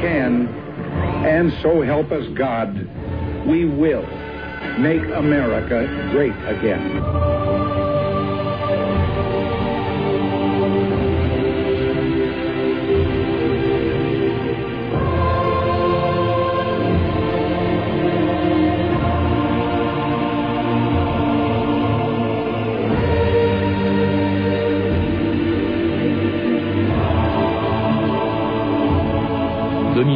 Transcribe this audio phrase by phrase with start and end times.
[0.00, 0.48] can,
[1.26, 2.74] and so help us God,
[3.46, 4.06] we will
[4.78, 7.87] make America great again.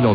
[0.03, 0.09] Nous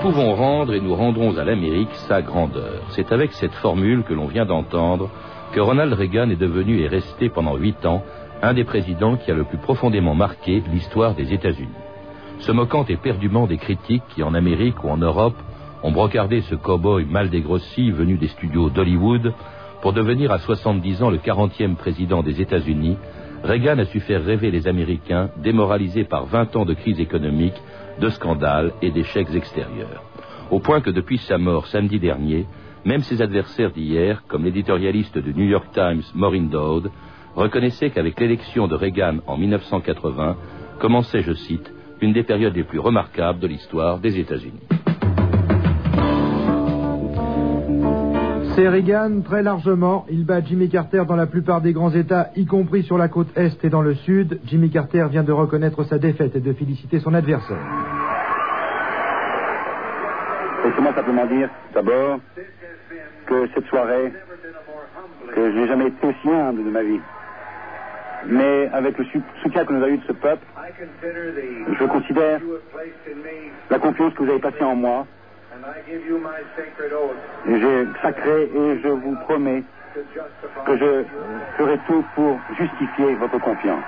[0.00, 2.82] pouvons rendre et nous rendrons à l'Amérique sa grandeur.
[2.88, 5.08] C'est avec cette formule que l'on vient d'entendre
[5.52, 8.02] que Ronald Reagan est devenu et resté pendant huit ans
[8.42, 11.68] un des présidents qui a le plus profondément marqué l'histoire des États-Unis.
[12.40, 15.36] Se moquant éperdument des critiques qui, en Amérique ou en Europe,
[15.84, 19.32] ont brocardé ce cow-boy mal dégrossi venu des studios d'Hollywood
[19.86, 22.96] pour devenir à 70 ans le 40e président des États-Unis,
[23.44, 27.54] Reagan a su faire rêver les Américains, démoralisés par 20 ans de crise économique,
[28.00, 30.02] de scandales et d'échecs extérieurs.
[30.50, 32.46] Au point que depuis sa mort samedi dernier,
[32.84, 36.90] même ses adversaires d'hier, comme l'éditorialiste du New York Times Maureen Dowd,
[37.36, 40.36] reconnaissaient qu'avec l'élection de Reagan en 1980,
[40.80, 44.85] commençait, je cite, une des périodes les plus remarquables de l'histoire des États-Unis.
[48.56, 50.06] C'est Reagan très largement.
[50.08, 53.28] Il bat Jimmy Carter dans la plupart des grands États, y compris sur la côte
[53.36, 54.40] Est et dans le Sud.
[54.46, 57.58] Jimmy Carter vient de reconnaître sa défaite et de féliciter son adversaire.
[60.64, 62.18] Laissez-moi simplement dire d'abord
[63.26, 64.10] que cette soirée,
[65.34, 67.00] que je n'ai jamais été aussi humble de ma vie,
[68.24, 69.04] mais avec le
[69.42, 70.46] soutien que nous avons eu de ce peuple,
[71.78, 72.40] je considère
[73.68, 75.06] la confiance que vous avez placée en moi
[77.46, 79.62] j'ai sacré et je vous promets
[80.66, 81.04] que je
[81.56, 83.84] ferai tout pour justifier votre confiance.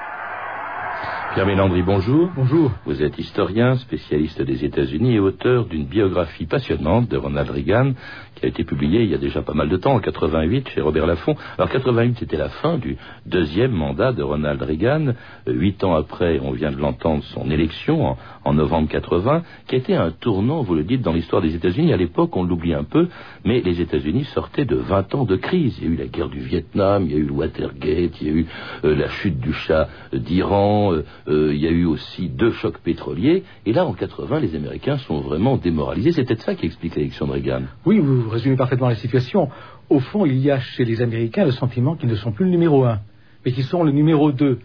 [1.35, 2.31] Pierre Mélandry, bonjour.
[2.35, 2.73] Bonjour.
[2.87, 7.93] Vous êtes historien, spécialiste des États-Unis et auteur d'une biographie passionnante de Ronald Reagan
[8.39, 10.81] qui a été publiée il y a déjà pas mal de temps, en 88, chez
[10.81, 11.35] Robert Laffont.
[11.57, 12.97] Alors 88, c'était la fin du
[13.27, 15.15] deuxième mandat de Ronald Reagan.
[15.47, 19.95] Huit ans après, on vient de l'entendre, son élection en, novembre 80, qui a été
[19.95, 21.93] un tournant, vous le dites, dans l'histoire des États-Unis.
[21.93, 23.09] À l'époque, on l'oublie un peu,
[23.45, 25.79] mais les États-Unis sortaient de 20 ans de crise.
[25.81, 28.27] Il y a eu la guerre du Vietnam, il y a eu le Watergate, il
[28.27, 28.47] y a eu
[28.85, 33.45] euh, la chute du chat d'Iran, euh, il y a eu aussi deux chocs pétroliers.
[33.67, 36.13] Et là, en 80, les Américains sont vraiment démoralisés.
[36.13, 37.39] C'est peut-être ça qui explique l'élection de.
[37.87, 39.49] Oui, vous vous résumez parfaitement la situation.
[39.89, 42.51] Au fond, il y a chez les Américains le sentiment qu'ils ne sont plus le
[42.51, 43.01] numéro un,
[43.45, 44.59] mais qu'ils sont le numéro deux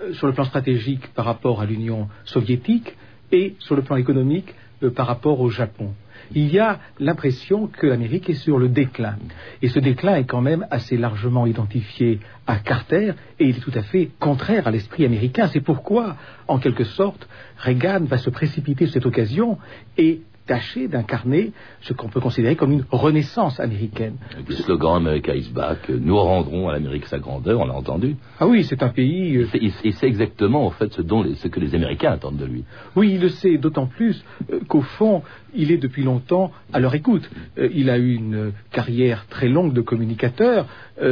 [0.00, 2.96] euh, sur le plan stratégique par rapport à l'Union soviétique
[3.32, 5.94] et sur le plan économique euh, par rapport au Japon.
[6.34, 9.16] Il y a l'impression que l'Amérique est sur le déclin.
[9.62, 13.72] Et ce déclin est quand même assez largement identifié à Carter et il est tout
[13.74, 15.48] à fait contraire à l'esprit américain.
[15.48, 17.28] C'est pourquoi, en quelque sorte,
[17.58, 19.58] Reagan va se précipiter sur cette occasion
[19.96, 24.16] et tâcher d'incarner ce qu'on peut considérer comme une renaissance américaine.
[24.48, 28.16] le slogan America is back, nous rendrons à l'Amérique sa grandeur, on l'a entendu.
[28.40, 29.36] Ah oui, c'est un pays.
[29.36, 32.64] Euh, il, sait exactement en fait ce, dont ce que les Américains attendent de lui.
[32.96, 35.22] Oui, il le sait, d'autant plus euh, qu'au fond,
[35.54, 37.30] il est depuis longtemps à leur écoute.
[37.58, 40.66] Euh, il a eu une carrière très longue de communicateur,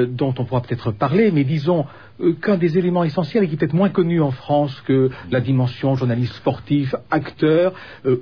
[0.09, 1.87] dont on pourra peut-être parler, mais disons
[2.43, 5.95] qu'un des éléments essentiels et qui est peut-être moins connu en France que la dimension
[5.97, 7.73] journaliste sportif, acteur,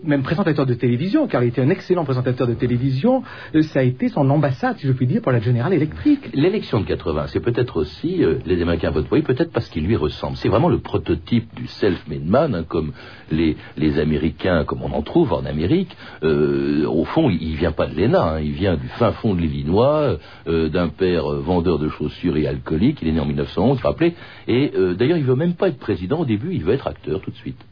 [0.04, 3.22] même présentateur de télévision car il était un excellent présentateur de télévision,
[3.54, 6.30] euh, ça a été son ambassade, si je puis dire, pour la General Electric.
[6.32, 9.96] L'élection de 80, c'est peut-être aussi, euh, les Américains votent pour peut-être parce qu'il lui
[9.96, 10.36] ressemble.
[10.36, 12.92] C'est vraiment le prototype du self-made man, hein, comme
[13.30, 13.56] les,
[13.98, 15.96] Américains, comme on en trouve en Amérique.
[16.22, 18.40] Euh, au fond, il, ne vient pas de l'ENA, hein.
[18.40, 23.08] il vient du fin fond de l'Illinois, d'un père vendeur de chaussures et alcoolique, il
[23.08, 24.14] est né en 1911, rappelez,
[24.48, 27.30] et d'ailleurs, il veut même pas être président au début, il veut être acteur tout
[27.30, 27.64] de suite.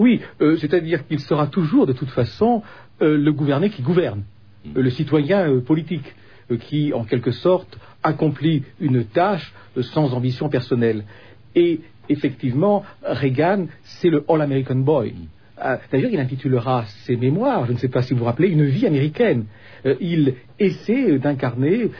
[0.00, 2.62] Oui, euh, c'est-à-dire qu'il sera toujours, de toute façon,
[3.02, 4.24] euh, le gouverné qui gouverne,
[4.64, 4.78] mm.
[4.78, 6.14] euh, le citoyen politique,
[6.62, 9.52] qui, en quelque sorte, accomplit une tâche
[9.82, 11.04] sans ambition personnelle.
[11.54, 15.14] Et effectivement, Reagan, c'est le All-American Boy.
[15.62, 15.78] Mm.
[15.92, 18.86] D'ailleurs, il intitulera ses mémoires, je ne sais pas si vous vous rappelez, Une vie
[18.86, 19.44] américaine.
[20.00, 21.90] il essaie d'incarner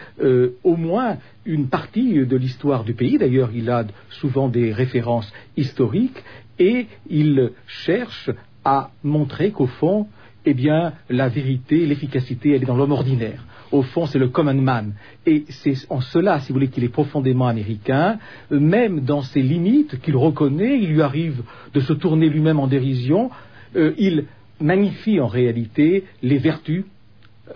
[0.64, 1.16] au moins
[1.46, 3.18] une partie de l'histoire du pays.
[3.18, 6.22] D'ailleurs, il a souvent des références historiques
[6.58, 8.30] et il cherche
[8.64, 10.06] à montrer qu'au fond,
[10.44, 13.44] eh bien, la vérité, l'efficacité, elle est dans l'homme ordinaire.
[13.72, 14.94] Au fond, c'est le common man.
[15.26, 18.18] Et c'est en cela, si vous voulez, qu'il est profondément américain,
[18.50, 21.42] même dans ses limites qu'il reconnaît, il lui arrive
[21.72, 23.30] de se tourner lui-même en dérision,
[23.76, 24.26] euh, il
[24.60, 26.84] magnifie en réalité les vertus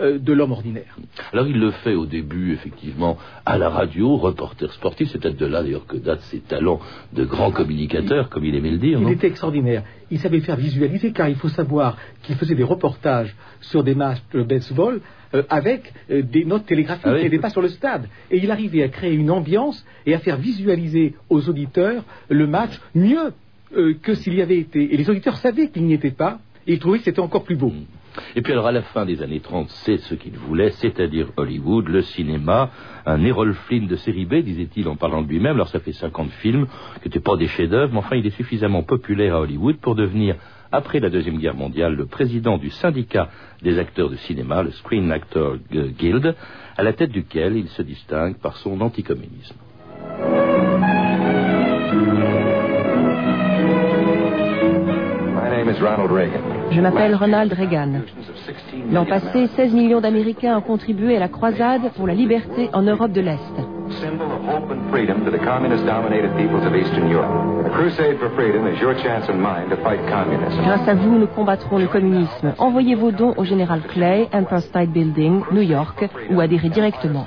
[0.01, 0.97] euh, de l'homme ordinaire.
[1.33, 3.17] Alors il le fait au début, effectivement,
[3.47, 5.09] à la radio, reporter sportif.
[5.13, 6.81] C'est peut-être de là d'ailleurs que datent ses talents
[7.13, 9.01] de grand communicateur, comme il aimait le dire.
[9.01, 9.85] Il était extraordinaire.
[10.11, 14.23] Il savait faire visualiser, car il faut savoir qu'il faisait des reportages sur des matchs
[14.33, 15.01] de baseball
[15.35, 17.19] euh, avec euh, des notes télégraphiques Ah oui.
[17.19, 18.09] qui n'étaient pas sur le stade.
[18.33, 22.81] Et il arrivait à créer une ambiance et à faire visualiser aux auditeurs le match
[22.97, 23.33] mieux
[23.77, 24.93] euh, que s'il y avait été.
[24.93, 27.57] Et les auditeurs savaient qu'il n'y était pas, et ils trouvaient que c'était encore plus
[27.57, 27.73] beau.
[28.37, 31.89] Et puis alors à la fin des années 30, c'est ce qu'il voulait, c'est-à-dire Hollywood,
[31.89, 32.71] le cinéma,
[33.07, 35.57] un Errol Flynn de série B, disait-il en parlant de lui-même.
[35.57, 36.67] Alors ça fait 50 films,
[37.03, 40.37] qui n'étaient pas des chefs-d'œuvre, mais enfin il est suffisamment populaire à Hollywood pour devenir,
[40.71, 43.31] après la Deuxième Guerre mondiale, le président du syndicat
[43.63, 46.35] des acteurs de cinéma, le Screen Actor Guild,
[46.77, 49.57] à la tête duquel il se distingue par son anticommunisme.
[56.71, 58.03] Je m'appelle Ronald Reagan.
[58.91, 63.13] L'an passé, 16 millions d'Américains ont contribué à la croisade pour la liberté en Europe
[63.13, 63.41] de l'Est.
[64.01, 67.65] Symbol of hope and freedom to the communist-dominated peoples of Eastern Europe.
[67.65, 70.63] The crusade for freedom is your chance and mine to fight communism.
[70.65, 72.55] Grâce à vous, nous combattrons le communisme.
[72.59, 77.27] Envoyez vos dons au général Clay, Empire State Building, New York, ou adhérez directement.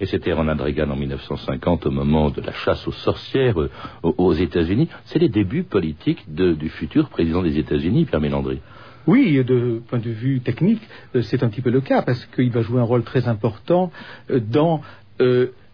[0.00, 3.70] Et c'était Ronald Reagan en 1950 au moment de la chasse aux sorcières euh,
[4.02, 4.88] aux- États-Unis.
[5.06, 8.60] C'est les débuts politiques du futur président des États-Unis, Pierre Mélandry.
[9.06, 10.82] Oui, de point de vue technique,
[11.14, 13.90] euh, c'est un petit peu le cas parce qu'il va jouer un rôle très important
[14.30, 14.80] euh, dans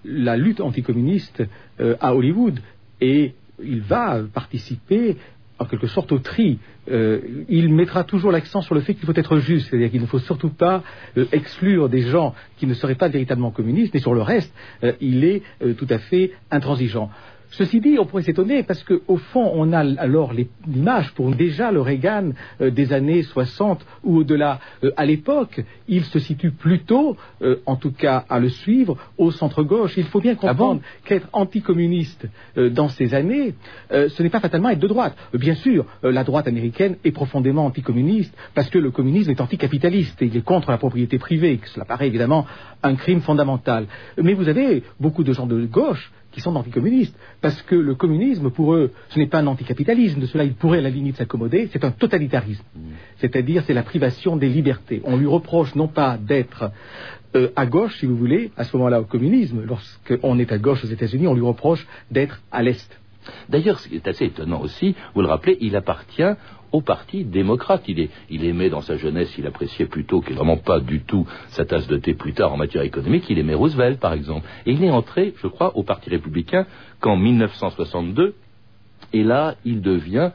[0.05, 1.43] la lutte anticommuniste
[2.01, 2.61] à Hollywood
[3.01, 5.17] et il va participer
[5.62, 6.59] en quelque sorte au tri.
[6.91, 10.06] Euh, il mettra toujours l'accent sur le fait qu'il faut être juste, c'est-à-dire qu'il ne
[10.06, 10.82] faut surtout pas
[11.17, 14.93] euh, exclure des gens qui ne seraient pas véritablement communistes, mais sur le reste, euh,
[15.00, 15.43] il est
[15.79, 17.11] tout à fait intransigeant.
[17.53, 20.33] Ceci dit, on pourrait s'étonner parce qu'au fond, on a alors
[20.67, 24.59] l'image pour déjà le Reagan euh, des années 60 ou au-delà.
[24.85, 29.31] Euh, à l'époque, il se situe plutôt, euh, en tout cas à le suivre, au
[29.31, 29.99] centre-gauche.
[29.99, 32.27] Il faut bien comprendre qu'être anticommuniste
[32.57, 33.55] euh, dans ces années,
[33.93, 35.15] euh, ce n'est pas fatalement être de droite.
[35.35, 40.27] Bien sûr, la droite américaine est profondément anticommuniste parce que le communisme est anticapitaliste et
[40.27, 42.47] il est contre la propriété privée, que cela paraît évidemment
[42.83, 43.87] un crime fondamental.
[44.17, 48.50] Mais vous avez beaucoup de gens de gauche qui sont anticommunistes, parce que le communisme,
[48.50, 51.69] pour eux, ce n'est pas un anticapitalisme, de cela ils pourraient à la limite s'accommoder,
[51.73, 52.64] c'est un totalitarisme.
[53.19, 55.02] C'est-à-dire, c'est la privation des libertés.
[55.05, 56.70] On lui reproche non pas d'être
[57.34, 60.84] euh, à gauche, si vous voulez, à ce moment-là au communisme, lorsqu'on est à gauche
[60.84, 62.99] aux États-Unis, on lui reproche d'être à l'Est.
[63.49, 66.34] D'ailleurs, ce qui est assez étonnant aussi, vous le rappelez, il appartient
[66.73, 67.85] au Parti démocrate.
[67.89, 71.87] Il, aimait dans sa jeunesse, il appréciait plutôt, qui vraiment pas du tout sa tasse
[71.87, 74.47] de thé plus tard en matière économique, il aimait Roosevelt, par exemple.
[74.67, 76.67] Et il est entré, je crois, au Parti républicain
[77.01, 78.35] qu'en 1962,
[79.13, 80.31] et là, il devient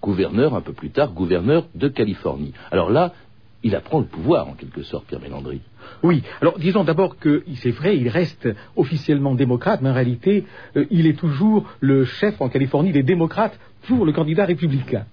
[0.00, 2.52] gouverneur, un peu plus tard, gouverneur de Californie.
[2.70, 3.12] Alors là,
[3.62, 5.60] il apprend le pouvoir, en quelque sorte, Pierre Mélandry.
[6.02, 10.44] Oui, alors disons d'abord que c'est vrai, il reste officiellement démocrate, mais en réalité,
[10.76, 15.06] euh, il est toujours le chef en Californie des démocrates pour le candidat républicain.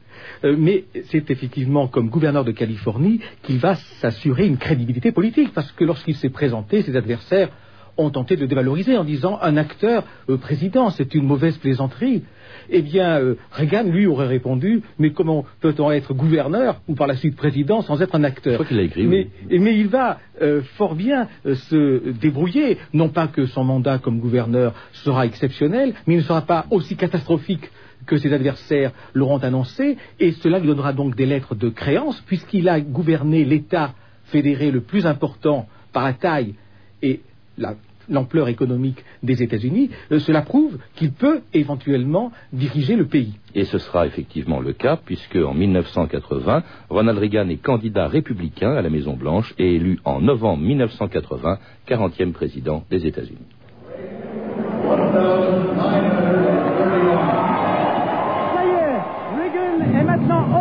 [0.44, 5.72] Euh, mais c'est effectivement comme gouverneur de Californie qu'il va s'assurer une crédibilité politique, parce
[5.72, 7.50] que lorsqu'il s'est présenté, ses adversaires
[7.98, 12.24] ont tenté de le dévaloriser en disant un acteur euh, président, c'est une mauvaise plaisanterie.
[12.70, 17.16] Eh bien, euh, Reagan, lui, aurait répondu Mais comment peut-on être gouverneur ou par la
[17.18, 18.54] suite président sans être un acteur?
[18.54, 19.48] Je crois qu'il l'a écrit, mais, oui.
[19.56, 22.78] et- mais il va euh, fort bien se débrouiller.
[22.94, 26.96] Non pas que son mandat comme gouverneur sera exceptionnel, mais il ne sera pas aussi
[26.96, 27.70] catastrophique
[28.06, 32.68] que ses adversaires l'auront annoncé, et cela lui donnera donc des lettres de créance, puisqu'il
[32.70, 33.94] a gouverné l'État
[34.26, 36.56] fédéré le plus important par la taille
[37.02, 37.22] et
[37.58, 37.76] la-
[38.12, 43.34] l'ampleur économique des États-Unis, euh, cela prouve qu'il peut éventuellement diriger le pays.
[43.54, 48.82] Et ce sera effectivement le cas, puisque en 1980, Ronald Reagan est candidat républicain à
[48.82, 53.46] la Maison-Blanche et élu en novembre 1980 40e président des États-Unis.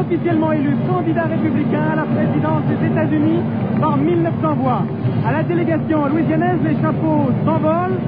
[0.09, 3.41] Officiellement élu candidat républicain à la présidence des États-Unis
[3.79, 4.83] par 1900 voix.
[5.27, 7.99] À la délégation louisianaise, les chapeaux s'envolent.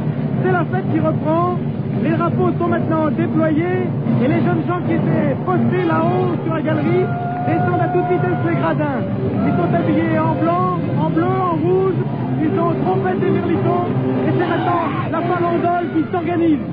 [0.42, 1.56] C'est la fête qui reprend.
[2.02, 3.84] Les drapeaux sont maintenant déployés
[4.22, 7.04] et les jeunes gens qui étaient postés là-haut sur la galerie
[7.46, 9.02] descendent à toute vitesse les gradins.
[9.46, 12.00] Ils sont habillés en blanc, en bleu, en rouge.
[12.42, 13.86] Ils ont trompette et mirlitons.
[14.26, 16.64] Et c'est maintenant la farandole qui s'organise.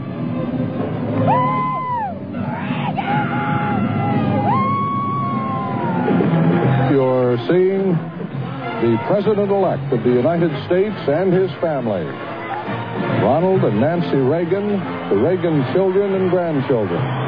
[6.98, 12.02] You're seeing the President-elect of the United States and his family.
[13.22, 14.68] Ronald and Nancy Reagan,
[15.10, 17.27] the Reagan children and grandchildren.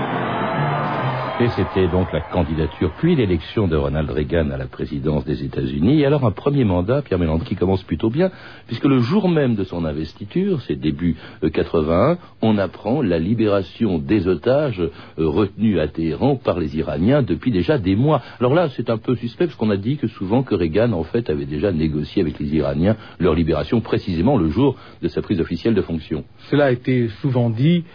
[1.48, 6.01] C'était donc la candidature, puis l'élection de Ronald Reagan à la présidence des États-Unis.
[6.01, 8.29] Et alors un premier mandat, Pierre Mélandry, qui commence plutôt bien,
[8.67, 14.27] puisque le jour même de son investiture, c'est début 81, on apprend la libération des
[14.27, 18.22] otages euh, retenus à Téhéran par les Iraniens depuis déjà des mois.
[18.41, 21.05] Alors là, c'est un peu suspect, parce qu'on a dit que souvent que Reagan, en
[21.05, 25.39] fait, avait déjà négocié avec les Iraniens leur libération précisément le jour de sa prise
[25.39, 26.25] officielle de fonction.
[26.50, 27.86] Cela a été souvent dit.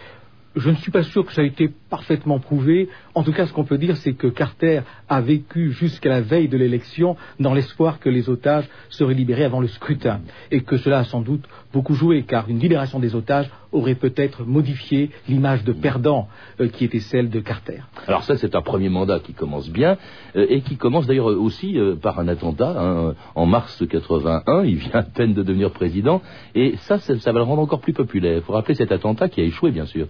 [0.55, 2.89] Je ne suis pas sûr que ça ait été parfaitement prouvé.
[3.13, 6.49] En tout cas, ce qu'on peut dire, c'est que Carter a vécu jusqu'à la veille
[6.49, 10.19] de l'élection dans l'espoir que les otages seraient libérés avant le scrutin.
[10.51, 14.43] Et que cela a sans doute beaucoup joué, car une libération des otages aurait peut-être
[14.43, 16.27] modifié l'image de perdant
[16.59, 17.79] euh, qui était celle de Carter.
[18.07, 19.97] Alors ça, c'est un premier mandat qui commence bien,
[20.35, 22.73] euh, et qui commence d'ailleurs aussi euh, par un attentat.
[22.77, 23.15] hein.
[23.35, 26.21] En mars 81, il vient à peine de devenir président,
[26.55, 28.35] et ça, ça, ça va le rendre encore plus populaire.
[28.35, 30.07] Il faut rappeler cet attentat qui a échoué, bien sûr.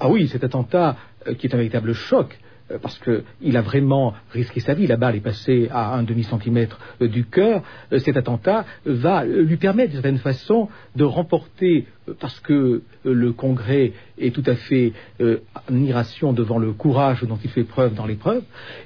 [0.00, 2.38] Ah oui, cet attentat euh, qui est un véritable choc,
[2.70, 4.86] euh, parce qu'il a vraiment risqué sa vie.
[4.86, 7.62] La balle est passée à un demi-centimètre euh, du cœur.
[7.98, 11.86] Cet attentat va lui permettre, d'une certaine façon, de remporter,
[12.18, 15.38] parce que euh, le Congrès est tout à fait euh,
[15.68, 18.42] admiration devant le courage dont il fait preuve dans l'épreuve,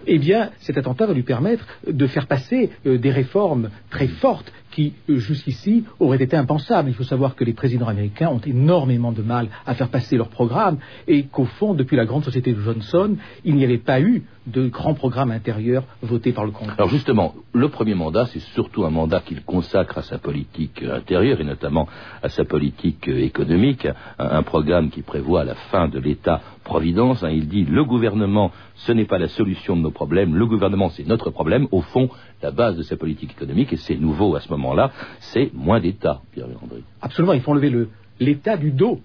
[0.06, 4.52] eh bien, cet attentat va lui permettre de faire passer euh, des réformes très fortes
[4.72, 6.88] qui, euh, jusqu'ici, auraient été impensables.
[6.88, 10.28] Il faut savoir que les présidents américains ont énormément de mal à faire passer leur
[10.28, 14.24] programme et qu'au fond, depuis la grande société de Johnson, il n'y avait pas eu
[14.46, 16.74] de grand programme intérieur voté par le Congrès.
[16.76, 21.40] Alors justement, le premier mandat, c'est surtout un mandat qu'il consacre à sa politique intérieure
[21.40, 21.88] et notamment
[22.22, 23.86] à sa politique économique,
[24.18, 27.22] un, programme qui prévoit la fin de l'État-providence.
[27.22, 27.30] hein.
[27.30, 31.06] il dit le gouvernement, ce n'est pas la solution de nos problèmes, le gouvernement, c'est
[31.06, 31.68] notre problème.
[31.70, 32.08] Au fond,
[32.42, 36.20] la base de sa politique économique, et c'est nouveau à ce moment-là, c'est moins d'État,
[36.32, 36.82] Pierre Landry.
[37.00, 39.00] Absolument, il faut enlever le- l'État du dos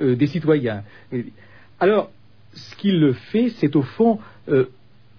[0.00, 0.82] euh, des citoyens.
[1.80, 2.10] Alors,
[2.54, 4.18] ce qu'il fait, c'est au fond
[4.48, 4.66] euh,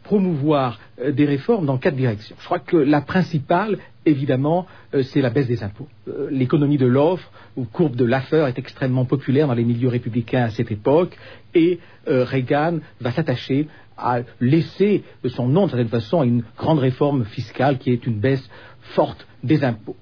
[0.03, 2.35] promouvoir euh, des réformes dans quatre directions.
[2.39, 5.87] Je crois que la principale, évidemment, euh, c'est la baisse des impôts.
[6.07, 10.43] Euh, L'économie de l'offre, ou courbe de Laffer, est extrêmement populaire dans les milieux républicains
[10.43, 11.17] à cette époque,
[11.55, 13.67] et Reagan va s'attacher
[13.97, 18.19] à laisser son nom, de certaine façon, à une grande réforme fiscale qui est une
[18.19, 18.49] baisse
[18.95, 19.95] forte des impôts.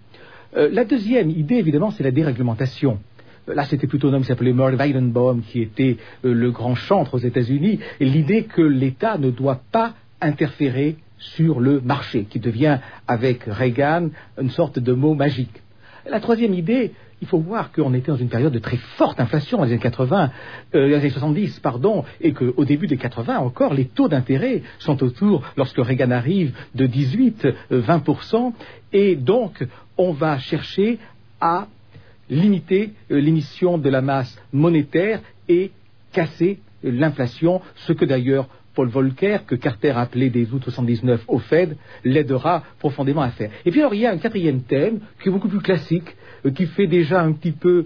[0.56, 3.00] La deuxième idée, évidemment, c'est la déréglementation.
[3.50, 6.76] Euh, Là, c'était plutôt un homme qui s'appelait Merle Weidenbaum, qui était euh, le grand
[6.76, 12.80] chantre aux États-Unis, l'idée que l'État ne doit pas interférer sur le marché, qui devient,
[13.08, 15.62] avec Reagan, une sorte de mot magique.
[16.10, 19.60] La troisième idée, il faut voir qu'on était dans une période de très forte inflation
[19.60, 20.32] dans les années 80,
[20.74, 25.02] euh, les années 70, pardon, et qu'au début des 80 encore, les taux d'intérêt sont
[25.04, 28.54] autour, lorsque Reagan arrive, de 18, euh, 20%,
[28.94, 29.64] et donc
[29.98, 30.98] on va chercher
[31.40, 31.68] à
[32.32, 35.72] limiter euh, l'émission de la masse monétaire et
[36.12, 41.40] casser euh, l'inflation, ce que d'ailleurs Paul Volcker, que Carter appelait dès août 79 au
[41.40, 43.52] Fed, l'aidera profondément à faire.
[43.66, 46.52] Et puis alors il y a un quatrième thème qui est beaucoup plus classique, euh,
[46.52, 47.86] qui fait déjà un petit peu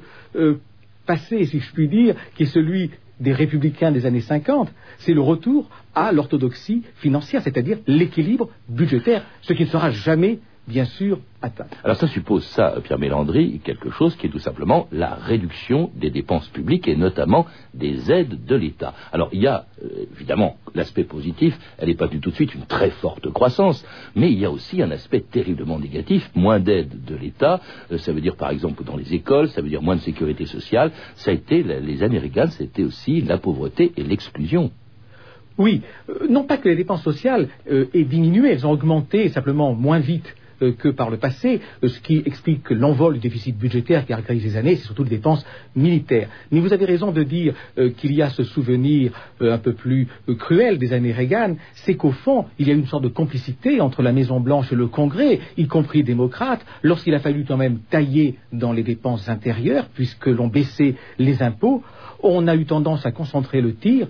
[1.06, 5.22] passer, si je puis dire, qui est celui des républicains des années 50, c'est le
[5.22, 11.68] retour à l'orthodoxie financière, c'est-à-dire l'équilibre budgétaire, ce qui ne sera jamais, bien sûr, atteint.
[11.84, 16.10] Alors ça suppose ça, Pierre Mélandry, quelque chose qui est tout simplement la réduction des
[16.10, 18.94] dépenses publiques et notamment des aides de l'État.
[19.12, 22.56] Alors il y a euh, évidemment l'aspect positif, elle n'est pas du tout de suite
[22.56, 27.06] une très forte croissance, mais il y a aussi un aspect terriblement négatif, moins d'aide
[27.06, 29.96] de l'État, euh, ça veut dire par exemple dans les écoles, ça veut dire moins
[29.96, 34.72] de sécurité sociale, ça a été, les Américains, c'était aussi la pauvreté et l'exclusion.
[35.58, 39.74] Oui, euh, non pas que les dépenses sociales euh, aient diminué, elles ont augmenté simplement
[39.74, 43.58] moins vite euh, que par le passé, euh, ce qui explique que l'envol du déficit
[43.58, 45.46] budgétaire qui caractérise ces années, c'est surtout les dépenses
[45.76, 46.30] militaires.
[46.52, 49.74] Mais vous avez raison de dire euh, qu'il y a ce souvenir euh, un peu
[49.74, 53.10] plus euh, cruel des années Reagan, c'est qu'au fond, il y a une sorte de
[53.10, 57.80] complicité entre la Maison-Blanche et le Congrès, y compris démocrates, lorsqu'il a fallu quand même
[57.90, 61.84] tailler dans les dépenses intérieures, puisque l'on baissait les impôts,
[62.22, 64.08] on a eu tendance à concentrer le tir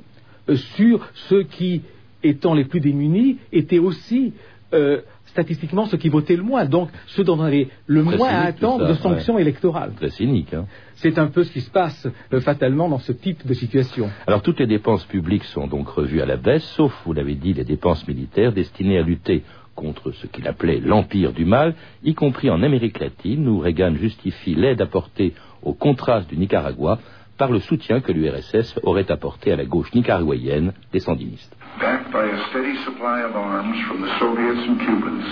[0.49, 1.81] euh, sur ceux qui,
[2.23, 4.33] étant les plus démunis, étaient aussi
[4.75, 8.29] euh, statistiquement ceux qui votaient le moins, donc ceux dont on avait le Très moins
[8.29, 9.41] à cynique, attendre ça, de sanctions ouais.
[9.41, 9.93] électorales.
[9.95, 10.65] Très cynique, hein.
[10.95, 14.09] C'est un peu ce qui se passe euh, fatalement dans ce type de situation.
[14.27, 17.53] Alors toutes les dépenses publiques sont donc revues à la baisse, sauf, vous l'avez dit,
[17.53, 19.43] les dépenses militaires destinées à lutter
[19.75, 24.55] contre ce qu'il appelait l'empire du mal, y compris en Amérique latine, où Reagan justifie
[24.55, 26.99] l'aide apportée au contraste du Nicaragua
[27.37, 31.55] par le soutien que l'URSS aurait apporté à la gauche nicaraguayenne des sandinistes.
[31.79, 35.25] Backed by a steady supply of arms from the Soviets and Cubans,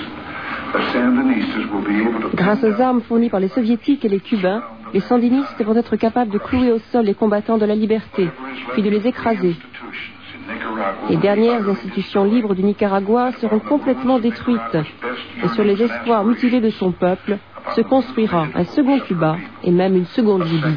[0.73, 4.19] the Sandinistas will be able to Grâce aux armes fournies par les soviétiques et les
[4.19, 4.61] cubains,
[4.93, 8.29] les sandinistes vont être capables de clouer au sol les combattants de la liberté,
[8.73, 9.55] puis de les écraser.
[11.09, 14.77] Les dernières institutions libres du Nicaragua seront complètement détruites.
[15.43, 17.37] Et sur les espoirs mutilés de son peuple
[17.75, 20.75] se construira un second Cuba et même une seconde Libye.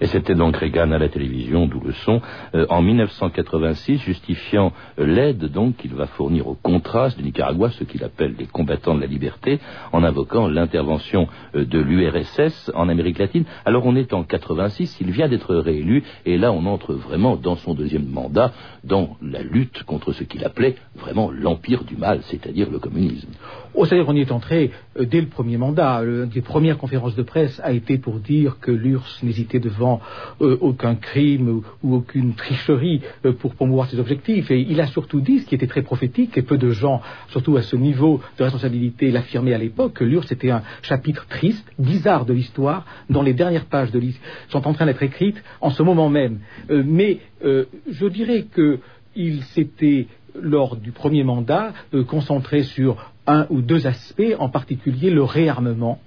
[0.00, 2.20] Et c'était donc Reagan à la télévision, d'où le son,
[2.54, 7.84] euh, en 1986, justifiant euh, l'aide donc qu'il va fournir au contraste du Nicaragua, ce
[7.84, 9.60] qu'il appelle les combattants de la liberté,
[9.92, 13.44] en invoquant l'intervention euh, de l'URSS en Amérique latine.
[13.64, 17.56] Alors on est en 86, il vient d'être réélu, et là on entre vraiment dans
[17.56, 18.52] son deuxième mandat,
[18.84, 23.28] dans la lutte contre ce qu'il appelait vraiment l'empire du mal, c'est-à-dire le communisme.
[23.76, 26.02] Oh, C'est-à-dire qu'on y est entré dès le premier mandat.
[26.02, 30.00] L'une des premières conférences de presse a été pour dire que l'URSS n'hésitait devant
[30.40, 34.50] euh, aucun crime ou, aucune tricherie euh, pour promouvoir ses objectifs.
[34.50, 37.58] Et il a surtout dit, ce qui était très prophétique, et peu de gens, surtout
[37.58, 42.24] à ce niveau de responsabilité, l'affirmaient à l'époque, que l'URSS était un chapitre triste, bizarre
[42.24, 44.00] de l'histoire, dont les dernières pages de
[44.48, 46.40] sont en train d'être écrites en ce moment même.
[46.70, 50.06] Euh, mais euh, je dirais qu'il s'était
[50.40, 55.98] lors du premier mandat, euh, concentré sur un ou deux aspects, en particulier le réarmement,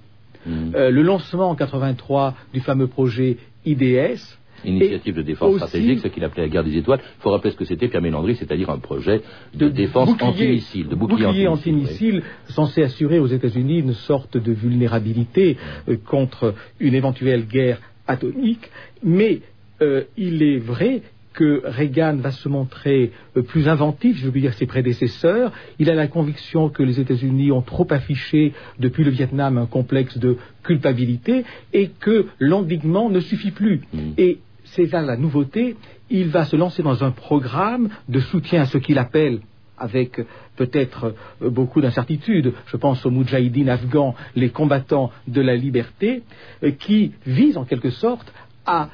[0.46, 0.74] Mm.
[0.74, 3.36] euh, le lancement en 83 du fameux projet
[3.66, 4.38] IDS.
[4.64, 7.00] Initiative de défense stratégique, ce qu'il appelait la guerre des étoiles.
[7.02, 9.20] Il faut rappeler ce que c'était Pierre Mélandry, c'est-à-dire un projet
[9.54, 12.16] de, défense bouclier- antimissile, de bouclier, bouclier antimissile.
[12.16, 15.56] antimissile censé assurer aux États-Unis une sorte de vulnérabilité
[15.88, 18.70] euh, contre une éventuelle guerre atomique.
[19.02, 19.40] Mais
[19.82, 21.02] euh, il est vrai
[21.40, 25.52] que Reagan va se montrer euh, plus inventif, je veux dire ses prédécesseurs.
[25.78, 30.18] Il a la conviction que les États-Unis ont trop affiché depuis le Vietnam un complexe
[30.18, 33.80] de culpabilité et que l'endiguement ne suffit plus.
[33.94, 33.98] Mm.
[34.18, 35.76] Et c'est là la nouveauté.
[36.10, 39.40] Il va se lancer dans un programme de soutien à ce qu'il appelle
[39.78, 40.20] avec
[40.56, 46.22] peut-être euh, beaucoup d'incertitudes, je pense aux Moudjahidines afghans, les combattants de la liberté,
[46.62, 48.30] euh, qui visent en quelque sorte
[48.66, 48.90] à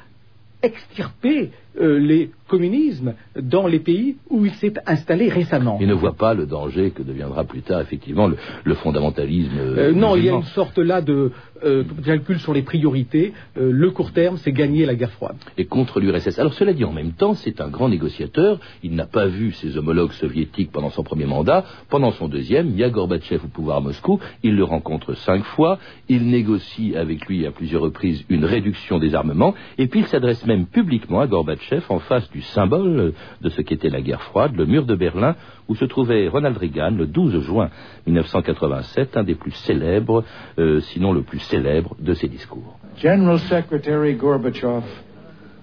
[0.63, 5.77] extirper euh, les communismes dans les pays où il s'est installé récemment.
[5.81, 9.51] Il ne voit pas le danger que deviendra plus tard, effectivement, le, le fondamentalisme.
[9.57, 11.31] Euh, non, il y a une sorte là de
[11.63, 13.33] euh, calcul sur les priorités.
[13.57, 15.35] Euh, le court terme, c'est gagner la guerre froide.
[15.57, 16.39] et contre l'URSS.
[16.39, 18.59] Alors cela dit, en même temps, c'est un grand négociateur.
[18.83, 21.65] Il n'a pas vu ses homologues soviétiques pendant son premier mandat.
[21.89, 24.19] Pendant son deuxième, il y a Gorbatchev au pouvoir à Moscou.
[24.43, 25.79] Il le rencontre cinq fois.
[26.07, 29.53] Il négocie avec lui à plusieurs reprises une réduction des armements.
[29.77, 33.89] Et puis il s'adresse même publiquement à Gorbatchev en face du symbole de ce qu'était
[33.89, 35.35] la guerre froide, le mur de Berlin,
[35.67, 37.69] où se trouvait Ronald Reagan le 12 juin
[38.05, 40.23] 1987, un des plus célèbres,
[40.59, 42.79] euh, sinon le plus célèbre de ses discours.
[42.97, 44.83] General Secretary Gorbachev,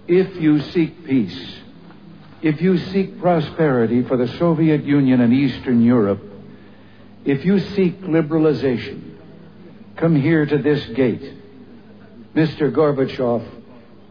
[0.08, 1.62] if you seek peace,
[2.42, 6.22] if you seek prosperity for the Soviet Union and Eastern Europe,
[7.24, 8.98] if you seek liberalization,
[9.96, 11.22] come here to this gate.
[12.34, 12.70] Mr.
[12.70, 13.42] Gorbachev,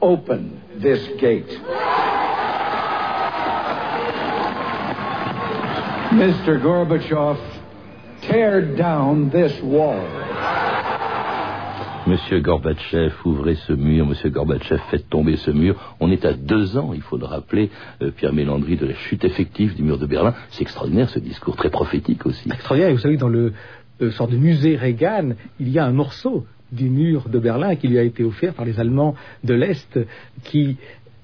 [0.04, 1.48] open this gate.
[6.12, 6.62] Mr.
[6.62, 7.40] Gorbachev,
[8.22, 10.06] tear down this wall.
[12.06, 14.06] Monsieur Gorbatchev, ouvrez ce mur.
[14.06, 15.96] Monsieur Gorbatchev, faites tomber ce mur.
[16.02, 19.24] On est à deux ans, il faut le rappeler, euh, Pierre Mélandry, de la chute
[19.24, 20.34] effective du mur de Berlin.
[20.50, 22.50] C'est extraordinaire ce discours, très prophétique aussi.
[22.52, 22.90] Extraordinaire.
[22.90, 23.54] Et vous savez, dans le
[24.02, 25.30] euh, sorte de musée Reagan,
[25.62, 28.66] il y a un morceau du mur de Berlin qui lui a été offert par
[28.66, 30.00] les Allemands de l'Est
[30.44, 30.78] qui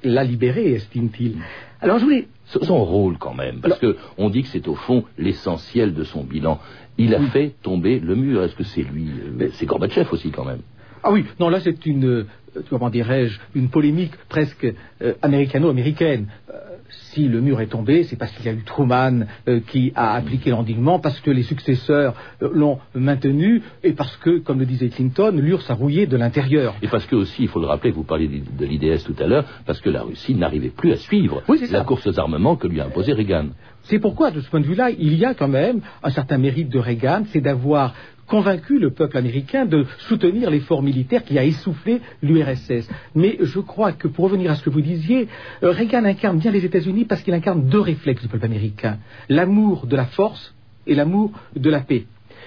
[0.03, 1.37] l'a libéré, estime-t-il.
[1.81, 5.03] Alors je voulais Son- rôle quand même, parce que on dit que c'est au fond
[5.17, 6.59] l'essentiel de son bilan.
[6.97, 8.43] Il a fait tomber le mur.
[8.43, 9.07] Est-ce que c'est lui
[9.39, 10.59] euh, C'est Gorbatchev aussi quand même?
[11.03, 12.25] Ah oui, non, là c'est une, euh,
[12.69, 14.65] comment dirais-je, une polémique presque
[15.01, 16.27] euh, américano-américaine.
[16.49, 16.53] Euh,
[16.89, 20.13] si le mur est tombé, c'est parce qu'il y a eu Truman euh, qui a
[20.13, 24.89] appliqué l'endiguement, parce que les successeurs euh, l'ont maintenu, et parce que, comme le disait
[24.89, 26.75] Clinton, l'URSS a rouillé de l'intérieur.
[26.81, 29.45] Et parce que aussi, il faut le rappeler, vous parliez de l'IDS tout à l'heure,
[29.65, 31.77] parce que la Russie n'arrivait plus à suivre Oui, c'est ça.
[31.79, 33.49] la course aux armements que lui a imposée Reagan.
[33.83, 36.69] C'est pourquoi, de ce point de vue-là, il y a quand même un certain mérite
[36.69, 37.93] de Reagan, c'est d'avoir
[38.29, 42.87] convaincu le peuple américain de soutenir l'effort militaire qui a essoufflé l'URSS.
[43.15, 45.27] Mais je crois que, pour revenir à ce que vous disiez,
[45.63, 48.99] euh, Reagan incarne bien les États-Unis parce qu'il incarne deux réflexes du peuple américain.
[49.27, 50.53] L'amour de la force
[50.87, 52.05] et l'amour de la paix.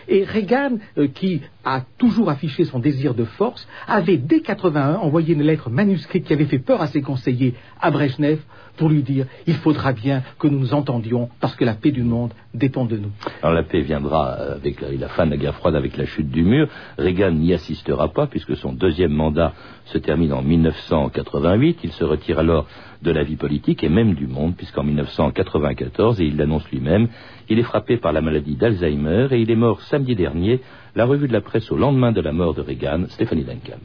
[0.08, 5.34] Et Reagan, euh, qui a toujours affiché son désir de force, avait dès 81 envoyé
[5.34, 8.38] une lettre manuscrite qui avait fait peur à ses conseillers à Brezhnev
[8.76, 12.02] pour lui dire il faudra bien que nous nous entendions parce que la paix du
[12.02, 13.10] monde dépend de nous.
[13.42, 16.30] Alors la paix viendra avec la, la fin de la guerre froide, avec la chute
[16.30, 16.68] du mur.
[16.98, 19.52] Reagan n'y assistera pas puisque son deuxième mandat
[19.86, 21.78] se termine en 1988.
[21.84, 22.66] Il se retire alors
[23.02, 27.08] de la vie politique et même du monde puisqu'en 1994, et il l'annonce lui-même,
[27.48, 30.60] il est frappé par la maladie d'Alzheimer et il est mort samedi dernier
[30.94, 33.78] La revue de la presse au lendemain de la mort de Reagan, Stéphanie Duncan.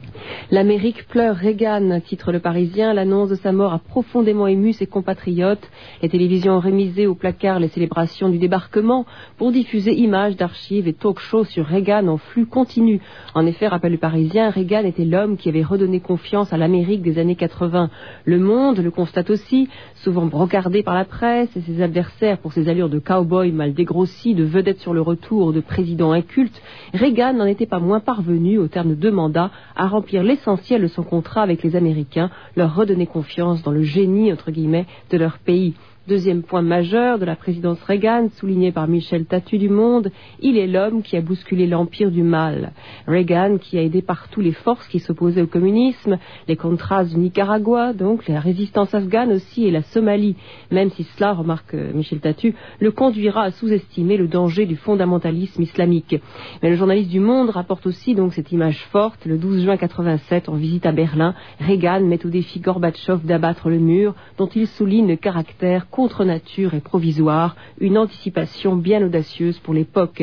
[0.50, 2.92] L'Amérique pleure Reagan, titre le Parisien.
[2.92, 5.70] L'annonce de sa mort a profondément ému ses compatriotes.
[6.02, 9.06] Les télévisions ont rémisé au placard les célébrations du débarquement
[9.38, 13.00] pour diffuser images d'archives et talk-shows sur Reagan en flux continu.
[13.34, 17.18] En effet, rappelle le Parisien, Reagan était l'homme qui avait redonné confiance à l'Amérique des
[17.18, 17.88] années 80.
[18.26, 22.68] Le Monde le constate aussi, souvent brocardé par la presse et ses adversaires pour ses
[22.68, 26.60] allures de cow-boy mal dégrossi, de vedette sur le retour, de président inculte,
[26.98, 30.88] Reagan n'en était pas moins parvenu, au terme de deux mandats, à remplir l'essentiel de
[30.88, 35.38] son contrat avec les Américains, leur redonner confiance dans le génie, entre guillemets, de leur
[35.38, 35.74] pays.
[36.08, 40.66] Deuxième point majeur de la présidence Reagan, souligné par Michel Tatu du Monde, il est
[40.66, 42.72] l'homme qui a bousculé l'empire du mal.
[43.06, 46.16] Reagan qui a aidé partout les forces qui s'opposaient au communisme,
[46.46, 50.36] les contras du Nicaragua, donc la résistance afghane aussi et la Somalie,
[50.70, 55.60] même si cela, remarque euh, Michel Tatu, le conduira à sous-estimer le danger du fondamentalisme
[55.60, 56.16] islamique.
[56.62, 60.48] Mais le journaliste du Monde rapporte aussi donc cette image forte, le 12 juin 87,
[60.48, 65.06] en visite à Berlin, Reagan met au défi Gorbatchev d'abattre le mur, dont il souligne
[65.06, 70.22] le caractère contre nature et provisoire, une anticipation bien audacieuse pour l'époque.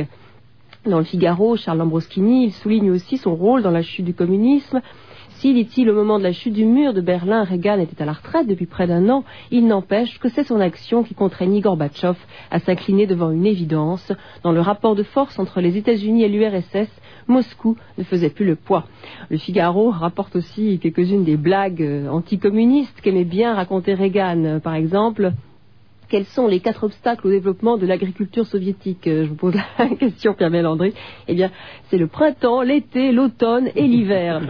[0.85, 4.81] Dans le Figaro, Charles Lambroschini, souligne aussi son rôle dans la chute du communisme.
[5.31, 8.13] Si, dit-il, au moment de la chute du mur de Berlin, Reagan était à la
[8.13, 12.17] retraite depuis près d'un an, il n'empêche que c'est son action qui contraignit Gorbatchev
[12.51, 14.13] à s'incliner devant une évidence.
[14.43, 16.89] Dans le rapport de force entre les États-Unis et l'URSS,
[17.27, 18.85] Moscou ne faisait plus le poids.
[19.29, 24.61] Le Figaro rapporte aussi quelques-unes des blagues euh, anticommunistes qu'aimait bien raconter Reagan.
[24.61, 25.33] Par exemple,
[26.09, 29.87] quels sont les quatre obstacles au développement de l'agriculture soviétique euh, Je vous pose la
[29.95, 30.93] question, Pierre Mélandry.
[31.27, 31.51] Eh bien,
[31.89, 34.41] c'est le printemps, l'été, l'automne et l'hiver.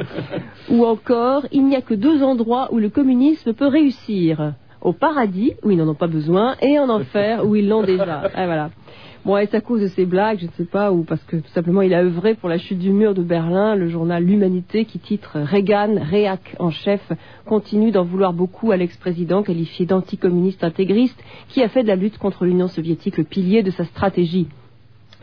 [0.70, 4.54] Ou encore, il n'y a que deux endroits où le communisme peut réussir.
[4.82, 8.30] Au paradis, où ils n'en ont pas besoin, et en enfer, où ils l'ont déjà.
[8.36, 8.70] Ah.
[9.26, 11.50] Bon, est-ce à cause de ces blagues, je ne sais pas, ou parce que tout
[11.50, 15.00] simplement il a œuvré pour la chute du mur de Berlin, le journal L'Humanité qui
[15.00, 17.02] titre Reagan, réac en chef,
[17.44, 22.20] continue d'en vouloir beaucoup à l'ex-président qualifié d'anticommuniste intégriste qui a fait de la lutte
[22.20, 24.48] contre l'Union soviétique le pilier de sa stratégie.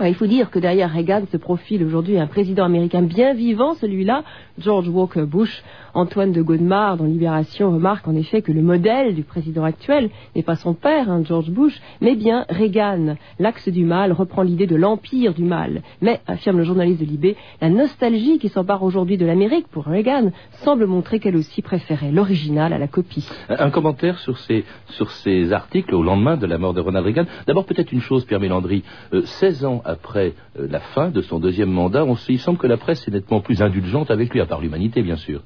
[0.00, 4.24] Il faut dire que derrière Reagan se profile aujourd'hui un président américain bien vivant, celui-là,
[4.58, 5.62] George Walker Bush.
[5.94, 10.42] Antoine de Godemar, dans Libération, remarque en effet que le modèle du président actuel n'est
[10.42, 13.16] pas son père, hein, George Bush, mais bien Reagan.
[13.38, 15.82] L'axe du mal reprend l'idée de l'empire du mal.
[16.00, 20.30] Mais, affirme le journaliste de Libé, la nostalgie qui s'empare aujourd'hui de l'Amérique pour Reagan
[20.64, 23.28] semble montrer qu'elle aussi préférait l'original à la copie.
[23.50, 27.26] Un commentaire sur ces, articles au lendemain de la mort de Ronald Reagan.
[27.46, 28.82] D'abord, peut-être une chose, Pierre Mélandry.
[29.12, 32.76] 16 ans après euh, la fin de son deuxième mandat, on, il semble que la
[32.76, 35.42] presse est nettement plus indulgente avec lui, à part l'humanité, bien sûr.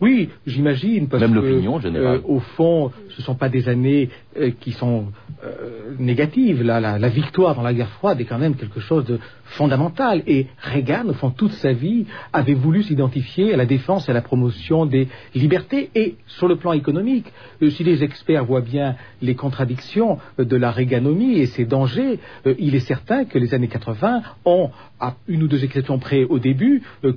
[0.00, 2.16] Oui, j'imagine, parce Même que, l'opinion générale.
[2.18, 5.06] euh, au fond, ce ne sont pas des années euh, qui sont
[5.44, 6.62] euh, négatives.
[6.62, 10.22] La, la victoire dans la guerre froide est quand même quelque chose de fondamental.
[10.28, 14.14] Et Reagan, au fond, toute sa vie, avait voulu s'identifier à la défense et à
[14.14, 15.90] la promotion des libertés.
[15.96, 17.26] Et sur le plan économique,
[17.68, 22.20] si les experts voient bien les contradictions de la Reaganomie et ses dangers,
[22.58, 26.38] il est certain que les années 80 ont, à une ou deux exceptions près au
[26.38, 27.12] début, euh,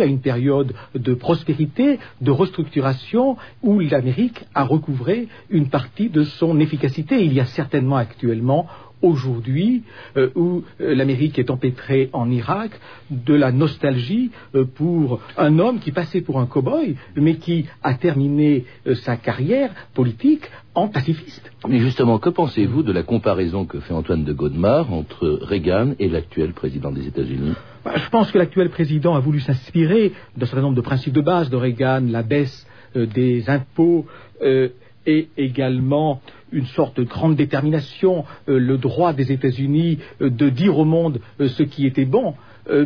[0.00, 6.60] à une période de prospérité, de restructuration, où l'Amérique a recouvré une partie de son
[6.60, 7.24] efficacité.
[7.24, 8.66] Il y a certainement actuellement
[9.02, 9.82] aujourd'hui,
[10.16, 12.70] euh, où euh, l'Amérique est empêtrée en Irak,
[13.10, 17.94] de la nostalgie euh, pour un homme qui passait pour un cow-boy, mais qui a
[17.94, 20.42] terminé euh, sa carrière politique
[20.74, 21.50] en pacifiste.
[21.68, 26.08] Mais justement, que pensez-vous de la comparaison que fait Antoine de Godemar entre Reagan et
[26.08, 27.54] l'actuel président des États-Unis?
[27.84, 31.20] Bah, Je pense que l'actuel président a voulu s'inspirer d'un certain nombre de principes de
[31.20, 34.06] base de Reagan, la baisse des impôts
[35.06, 36.20] et également
[36.52, 41.20] une sorte de grande détermination, euh, le droit des États-Unis euh, de dire au monde
[41.40, 42.34] euh, ce qui était bon.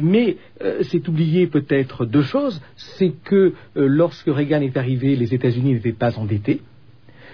[0.01, 0.37] Mais
[0.83, 6.21] c'est oublier peut-être deux choses, c'est que lorsque Reagan est arrivé, les États-Unis n'étaient pas
[6.21, 6.61] endettés,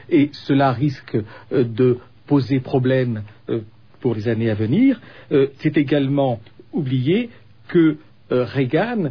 [0.08, 1.18] et cela risque
[1.50, 3.22] de poser problème
[4.00, 4.98] pour les années à venir.
[5.58, 6.40] C'est également
[6.72, 7.28] oublier
[7.68, 7.98] que
[8.30, 9.10] Reagan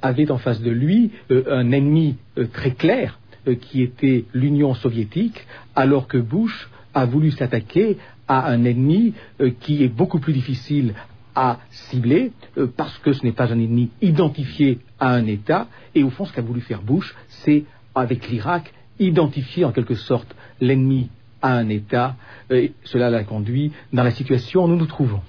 [0.00, 2.14] avait en face de lui un ennemi
[2.52, 3.18] très clair
[3.54, 9.82] qui était l'Union soviétique, alors que Bush a voulu s'attaquer à un ennemi euh, qui
[9.82, 10.94] est beaucoup plus difficile
[11.34, 15.68] à cibler euh, parce que ce n'est pas un ennemi identifié à un État.
[15.94, 20.34] Et au fond ce qu'a voulu faire Bush c'est avec l'Irak identifier en quelque sorte
[20.60, 21.08] l'ennemi
[21.42, 22.16] à un État
[22.50, 25.20] et cela l'a conduit dans la situation où nous nous trouvons.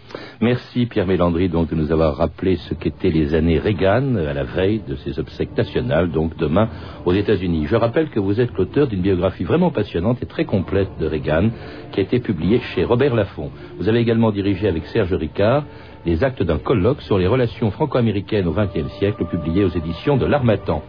[0.42, 4.44] Merci Pierre Mélandry donc de nous avoir rappelé ce qu'étaient les années Reagan à la
[4.44, 6.70] veille de ses obsèques nationales, donc demain
[7.06, 7.68] aux États-Unis.
[7.68, 11.50] Je rappelle que vous êtes l'auteur d'une biographie vraiment passionnante et très complète de Reagan
[11.92, 13.52] qui a été publiée chez Robert Laffont.
[13.78, 15.66] Vous avez également dirigé avec Serge Ricard
[16.06, 20.26] les actes d'un colloque sur les relations franco-américaines au XXe siècle publié aux éditions de
[20.26, 20.82] l'Armatan.